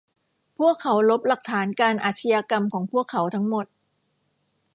[0.57, 3.65] พวกเขาลบหลักฐานการอาชญากรรมของพวกเขาทั้งหมด